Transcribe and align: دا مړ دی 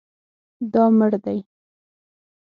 دا 0.73 0.83
مړ 0.97 1.11
دی 1.23 1.39